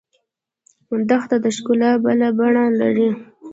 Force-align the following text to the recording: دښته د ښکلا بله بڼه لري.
دښته 1.09 1.35
د 1.43 1.45
ښکلا 1.57 1.91
بله 2.03 2.27
بڼه 2.37 2.63
لري. 2.79 3.09